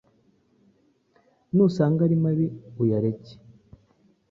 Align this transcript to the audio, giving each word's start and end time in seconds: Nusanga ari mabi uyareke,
Nusanga 1.55 2.01
ari 2.07 2.15
mabi 2.23 2.45
uyareke, 2.81 3.33